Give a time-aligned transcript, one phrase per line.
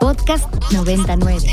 [0.00, 1.46] Podcast 99.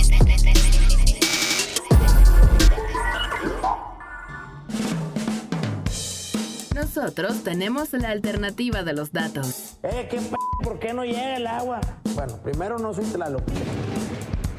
[6.76, 9.78] Nosotros tenemos la alternativa de los datos.
[9.84, 11.82] Eh, ¿qué p ¿Por qué no llega el agua?
[12.14, 13.44] Bueno, primero no soy Tlaloc.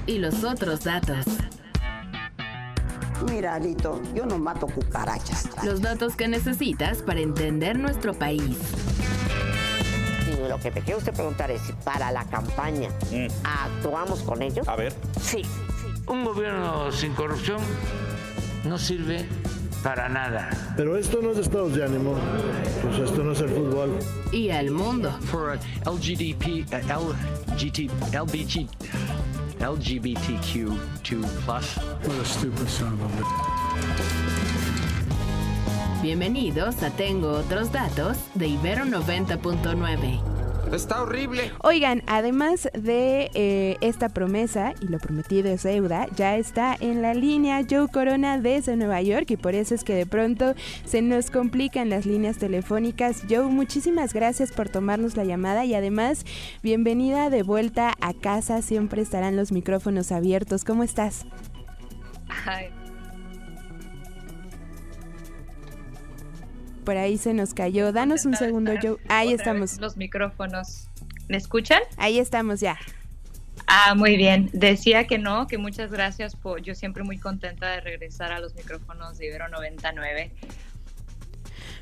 [0.07, 1.25] Y los otros datos.
[3.31, 5.49] Mira, Alito, yo no mato cucarachas.
[5.65, 8.57] Los datos que necesitas para entender nuestro país.
[10.49, 12.91] Lo que me quiere usted preguntar es si para la campaña
[13.45, 14.67] actuamos con ellos.
[14.69, 14.93] A ver.
[15.21, 15.43] Sí.
[16.07, 17.61] Un gobierno sin corrupción
[18.65, 19.27] no sirve
[19.83, 20.51] para nada.
[20.77, 22.15] Pero esto no es estados de ánimo.
[22.83, 23.99] Pues esto no es el fútbol.
[24.33, 25.11] Y al mundo.
[25.31, 27.15] For LGDP, uh,
[27.55, 28.69] LGT, LBG,
[29.61, 30.77] LGBTQ2+.
[31.47, 34.36] What a stupid son of a
[36.07, 40.73] Bienvenidos a Tengo otros datos de Ibero 90.9.
[40.73, 41.51] Está horrible.
[41.65, 47.13] Oigan, además de eh, esta promesa, y lo prometido es deuda, ya está en la
[47.13, 50.55] línea Joe Corona desde Nueva York y por eso es que de pronto
[50.85, 53.25] se nos complican las líneas telefónicas.
[53.29, 56.25] Joe, muchísimas gracias por tomarnos la llamada y además
[56.63, 60.63] bienvenida de vuelta a casa, siempre estarán los micrófonos abiertos.
[60.63, 61.27] ¿Cómo estás?
[62.47, 62.71] Ay.
[66.87, 67.91] Por ahí se nos cayó.
[67.91, 68.99] Danos un segundo, Joe.
[69.09, 69.81] Ahí estamos.
[69.81, 70.89] Los micrófonos.
[71.29, 71.83] ¿Me escuchan?
[71.97, 72.79] Ahí estamos ya.
[73.67, 74.51] Ah, muy bien.
[74.53, 76.63] Decía que no, que muchas gracias por.
[76.63, 80.31] Yo siempre muy contenta de regresar a los micrófonos de Ibero 99.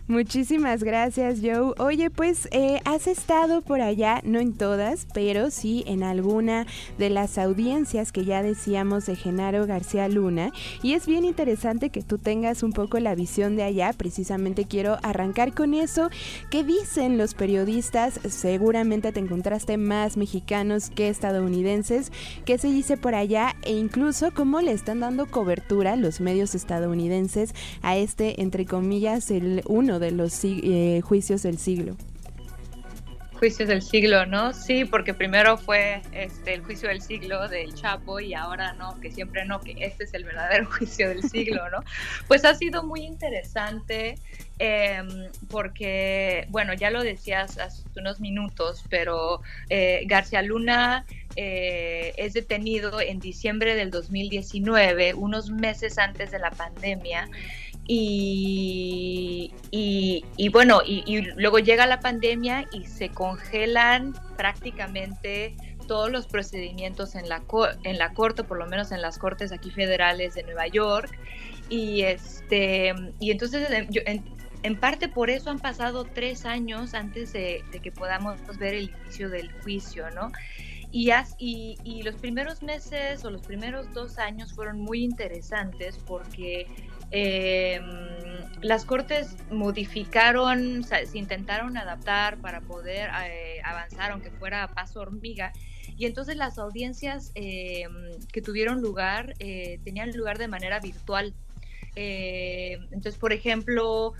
[0.06, 1.72] Muchísimas gracias, Joe.
[1.78, 6.66] Oye, pues eh, has estado por allá, no en todas, pero sí en alguna
[6.98, 10.52] de las audiencias que ya decíamos de Genaro García Luna.
[10.82, 13.94] Y es bien interesante que tú tengas un poco la visión de allá.
[13.94, 16.10] Precisamente quiero arrancar con eso.
[16.50, 18.20] ¿Qué dicen los periodistas?
[18.28, 22.12] Seguramente te encontraste más mexicanos que estadounidenses.
[22.44, 23.56] ¿Qué se dice por allá?
[23.62, 29.62] E incluso cómo le están dando cobertura los medios estadounidenses a este, entre comillas, el
[29.64, 31.96] uno de los eh, juicios del siglo.
[33.34, 34.54] Juicios del siglo, ¿no?
[34.54, 39.10] Sí, porque primero fue este, el juicio del siglo del Chapo y ahora no, que
[39.10, 41.84] siempre no, que este es el verdadero juicio del siglo, ¿no?
[42.28, 44.16] Pues ha sido muy interesante
[44.58, 45.02] eh,
[45.50, 51.04] porque, bueno, ya lo decías hace unos minutos, pero eh, García Luna
[51.36, 57.28] eh, es detenido en diciembre del 2019, unos meses antes de la pandemia.
[57.86, 65.54] Y, y, bueno, y, luego llega la pandemia y se congelan prácticamente
[65.86, 67.42] todos los procedimientos en la,
[67.82, 71.10] en la corte, por lo menos en las cortes aquí federales de Nueva York.
[71.68, 74.34] Y, este, y entonces, en-
[74.80, 79.28] parte por eso han pasado tres años antes de, de que podamos ver el inicio
[79.28, 80.32] del juicio, ¿no?
[80.90, 85.98] Y, as- y, y los primeros meses o los primeros dos años fueron muy interesantes
[86.06, 86.66] porque
[87.10, 87.80] eh,
[88.62, 95.52] las cortes modificaron, se intentaron adaptar para poder eh, avanzar, aunque fuera a paso hormiga.
[95.96, 97.84] Y entonces las audiencias eh,
[98.32, 101.34] que tuvieron lugar tenían lugar de manera virtual.
[101.94, 104.14] Entonces, por ejemplo,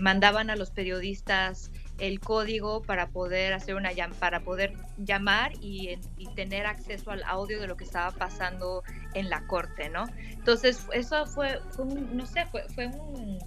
[0.00, 5.96] mandaban a los periodistas el código para poder hacer una llam- para poder llamar y,
[6.18, 8.82] y tener acceso al audio de lo que estaba pasando
[9.14, 10.06] en la corte, ¿no?
[10.32, 13.38] Entonces eso fue, fue un, no sé, fue, fue un,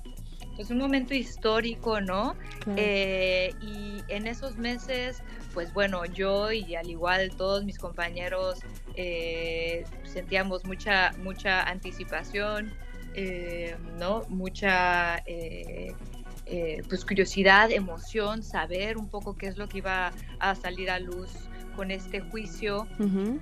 [0.55, 2.35] pues un momento histórico, ¿no?
[2.77, 5.21] Eh, y en esos meses,
[5.53, 8.59] pues bueno, yo y al igual todos mis compañeros
[8.95, 12.73] eh, sentíamos mucha, mucha anticipación,
[13.13, 14.23] eh, ¿no?
[14.29, 15.21] Mucha
[16.49, 20.99] eh, pues curiosidad, emoción, saber un poco qué es lo que iba a salir a
[20.99, 21.31] luz
[21.75, 22.87] con este juicio.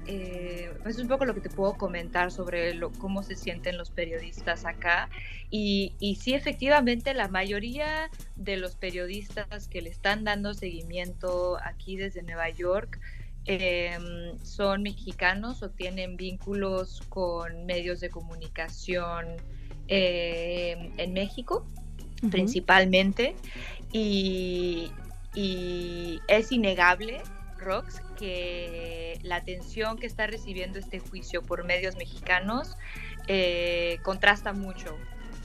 [0.07, 3.77] Eh, eso es un poco lo que te puedo comentar sobre lo, cómo se sienten
[3.77, 5.09] los periodistas acá.
[5.49, 11.95] Y, y sí, efectivamente, la mayoría de los periodistas que le están dando seguimiento aquí
[11.95, 12.99] desde Nueva York
[13.45, 13.97] eh,
[14.43, 19.27] son mexicanos o tienen vínculos con medios de comunicación
[19.87, 21.65] eh, en México
[22.31, 23.35] Principalmente.
[23.91, 24.91] Y,
[25.33, 27.21] y es innegable,
[27.57, 32.77] Rox, que la atención que está recibiendo este juicio por medios mexicanos
[33.27, 34.97] eh, contrasta mucho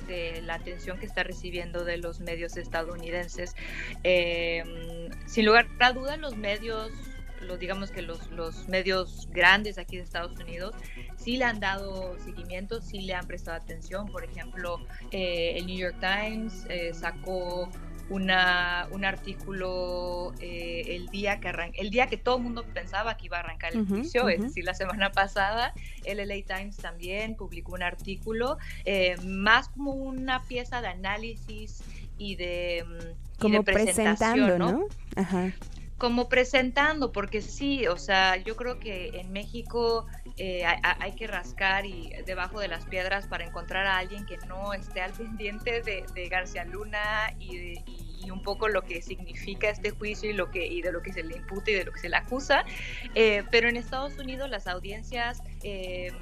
[0.07, 3.55] de la atención que está recibiendo de los medios estadounidenses.
[4.03, 6.91] Eh, sin lugar a dudas, los medios,
[7.41, 10.75] lo, digamos que los, los medios grandes aquí de Estados Unidos,
[11.17, 14.07] sí le han dado seguimiento, sí le han prestado atención.
[14.07, 14.79] Por ejemplo,
[15.11, 17.71] eh, el New York Times eh, sacó
[18.11, 23.17] una, un artículo eh, el día que arran el día que todo el mundo pensaba
[23.17, 25.73] que iba a arrancar el juicio, es decir, la semana pasada,
[26.05, 31.83] el LA Times también publicó un artículo, eh, más como una pieza de análisis
[32.19, 34.73] y de, mm, como y de presentación, presentando, ¿no?
[34.73, 34.87] ¿no?
[35.15, 35.53] Ajá.
[36.01, 40.07] Como presentando, porque sí, o sea, yo creo que en México
[40.39, 44.73] eh, hay, que rascar y debajo de las piedras para encontrar a alguien que no
[44.73, 49.03] esté al pendiente de, de García Luna y, de, y, y, un poco lo que
[49.03, 51.85] significa este juicio y, lo que, y de lo que se le imputa y de
[51.85, 52.65] lo que se le acusa.
[53.15, 56.13] Eh, pero en Estados Unidos las audiencias eh,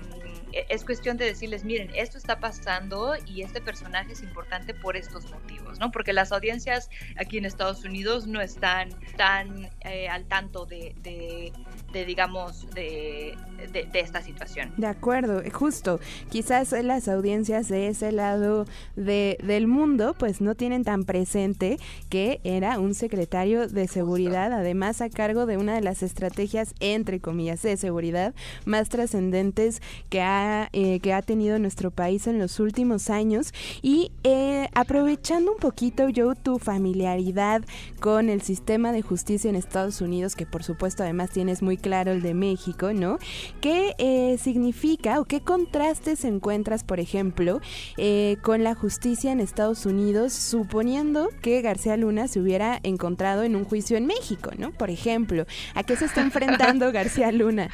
[0.68, 5.30] es cuestión de decirles, miren, esto está pasando y este personaje es importante por estos
[5.30, 5.90] motivos, ¿no?
[5.90, 12.04] Porque las audiencias aquí en Estados Unidos no están tan eh, al tanto de, de,
[12.04, 13.36] digamos, de,
[13.72, 14.72] de, esta situación.
[14.76, 16.00] De acuerdo, justo.
[16.30, 18.66] Quizás las audiencias de ese lado
[18.96, 25.00] de, del mundo pues no tienen tan presente que era un secretario de seguridad, además
[25.00, 30.68] a cargo de una de las estrategias, entre comillas, de seguridad más trascendentes que ha,
[30.72, 33.52] eh, que ha tenido nuestro país en los últimos años.
[33.82, 37.62] Y eh, aprovechando un poquito, yo, tu familiaridad
[38.00, 42.12] con el sistema de justicia en Estados Unidos, que por supuesto además tienes muy claro
[42.12, 43.18] el de México, ¿no?
[43.60, 47.60] ¿Qué eh, significa o qué contrastes encuentras, por ejemplo,
[47.96, 53.56] eh, con la justicia en Estados Unidos, suponiendo que García Luna se hubiera encontrado en
[53.56, 54.70] un juicio en México, ¿no?
[54.70, 57.68] Por ejemplo, ¿a qué se está enfrentando García Luna?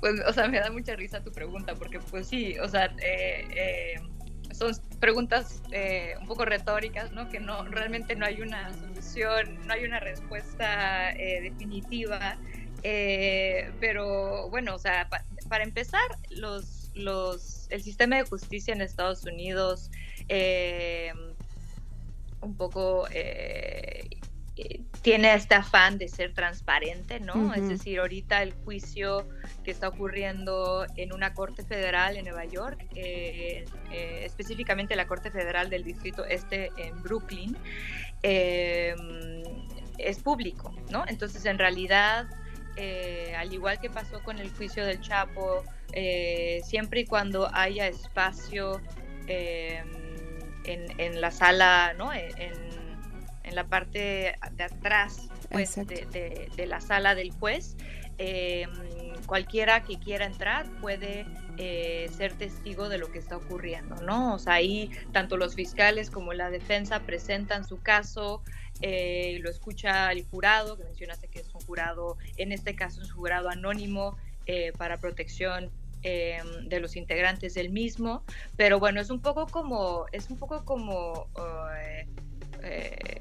[0.00, 3.46] Pues, o sea, me da mucha risa tu pregunta, porque pues sí, o sea, eh,
[3.56, 4.00] eh,
[4.54, 7.28] son preguntas eh, un poco retóricas, ¿no?
[7.28, 12.38] Que no, realmente no hay una solución, no hay una respuesta eh, definitiva.
[12.82, 18.80] Eh, pero bueno, o sea, pa para empezar, los, los, el sistema de justicia en
[18.80, 19.90] Estados Unidos
[22.40, 23.06] un poco
[25.04, 27.34] tiene este afán de ser transparente, ¿no?
[27.34, 27.58] Uh -huh.
[27.58, 29.28] Es decir, ahorita el juicio
[29.62, 35.30] que está ocurriendo en una corte federal en Nueva York, eh, eh, específicamente la Corte
[35.30, 37.54] Federal del Distrito Este en Brooklyn,
[38.22, 38.94] eh,
[39.98, 41.04] es público, ¿no?
[41.06, 42.26] Entonces, en realidad,
[42.76, 47.86] eh, al igual que pasó con el juicio del Chapo, eh, siempre y cuando haya
[47.88, 48.80] espacio
[49.26, 49.84] en,
[50.64, 52.10] en, la sala, ¿no?
[52.10, 52.83] En, en
[53.52, 57.76] la parte de atrás pues, de, de, de, la sala del juez.
[58.18, 58.66] Eh,
[59.26, 61.26] cualquiera que quiera entrar puede
[61.56, 64.34] eh, ser testigo de lo que está ocurriendo, ¿no?
[64.34, 68.42] O sea, ahí tanto los fiscales como la defensa presentan su caso,
[68.80, 73.10] eh, lo escucha el jurado, que mencionaste que es un jurado, en este caso es
[73.10, 74.16] un jurado anónimo
[74.46, 75.70] eh, para protección
[76.02, 78.22] eh, de los integrantes del mismo,
[78.56, 81.28] pero bueno, es un poco como, es un poco como
[82.62, 83.13] eh,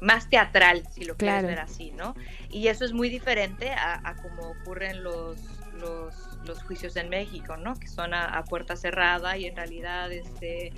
[0.00, 1.46] más teatral, si lo claro.
[1.46, 2.14] quieres ver así, ¿no?
[2.50, 5.38] Y eso es muy diferente a, a como ocurren los,
[5.80, 6.14] los,
[6.46, 7.74] los, juicios en México, ¿no?
[7.74, 10.72] Que son a, a puerta cerrada y en realidad este,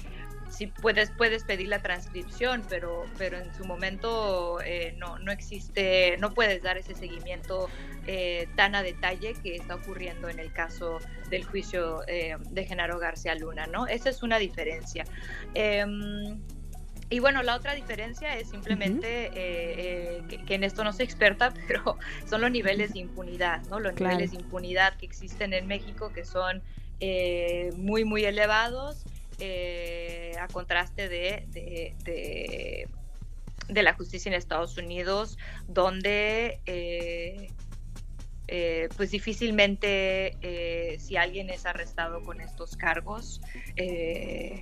[0.51, 6.17] sí puedes, puedes pedir la transcripción, pero, pero en su momento eh, no, no existe,
[6.19, 7.69] no puedes dar ese seguimiento
[8.07, 10.99] eh, tan a detalle que está ocurriendo en el caso
[11.31, 13.87] del juicio eh, de Genaro García Luna, ¿no?
[13.87, 15.05] Esa es una diferencia.
[17.11, 19.37] Y bueno, la otra diferencia es simplemente uh -huh.
[19.37, 21.99] eh, eh, que, que, en esto no soy experta, pero
[22.29, 23.81] son los niveles de impunidad, ¿no?
[23.81, 24.14] Los claro.
[24.14, 26.62] niveles de impunidad que existen en México que son
[27.00, 29.05] eh, muy, muy elevados
[29.40, 32.88] eh, a contraste de, de, de,
[33.69, 37.50] de, la justicia en Estados Unidos, donde eh,
[38.52, 43.40] eh, pues difícilmente eh, si alguien es arrestado con estos cargos,
[43.76, 44.61] eh,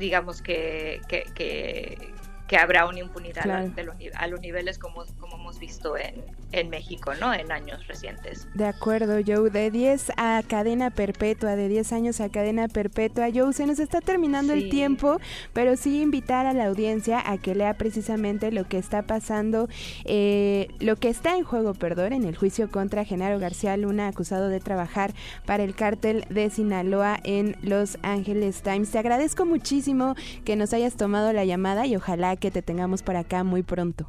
[0.00, 2.12] digamos que, que, que,
[2.48, 3.70] que, habrá una impunidad claro.
[3.84, 7.34] los, a, los, niveles como, como hemos visto en, en México, ¿no?
[7.34, 8.46] En años recientes.
[8.54, 9.50] De acuerdo, Joe.
[9.50, 13.28] De 10 a cadena perpetua, de 10 años a cadena perpetua.
[13.34, 14.60] Joe, se nos está terminando sí.
[14.60, 15.18] el tiempo,
[15.52, 19.68] pero sí invitar a la audiencia a que lea precisamente lo que está pasando,
[20.04, 24.48] eh, lo que está en juego, perdón, en el juicio contra Genaro García Luna, acusado
[24.48, 25.14] de trabajar
[25.46, 28.90] para el cártel de Sinaloa en Los Ángeles Times.
[28.90, 30.14] Te agradezco muchísimo
[30.44, 34.08] que nos hayas tomado la llamada y ojalá que te tengamos por acá muy pronto.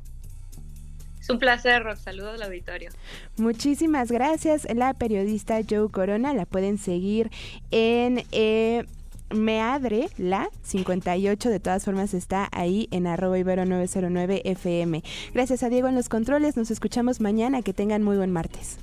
[1.22, 2.02] Es un placer, Rox.
[2.02, 2.90] Saludos al auditorio.
[3.38, 4.68] Muchísimas gracias.
[4.74, 7.30] La periodista Joe Corona la pueden seguir
[7.70, 8.24] en...
[8.32, 8.86] Eh,
[9.34, 15.04] Meadre, la 58, de todas formas está ahí en arroba ibero 909 FM.
[15.34, 18.78] Gracias a Diego en los controles, nos escuchamos mañana, que tengan muy buen martes.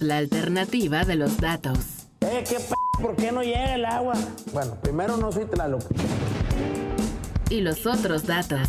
[0.00, 1.78] La alternativa de los datos.
[2.20, 4.14] Eh, ¿qué p ¿Por qué no llega el agua?
[4.52, 5.82] Bueno, primero no soy Tlaloc.
[7.50, 8.68] Y los otros datos.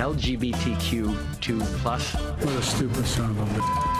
[0.00, 2.14] LGBTQ2 plus.
[2.14, 3.90] What a stupid son of a bitch.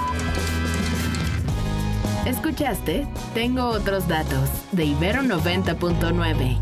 [2.26, 3.06] ¿Escuchaste?
[3.34, 6.58] Tengo otros datos de Ibero 90.9.